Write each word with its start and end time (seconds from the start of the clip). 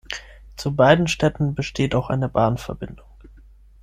Zu 0.55 0.75
beiden 0.75 1.05
Städten 1.07 1.53
besteht 1.53 1.93
auch 1.93 2.09
eine 2.09 2.27
Bahnverbindung. 2.27 3.05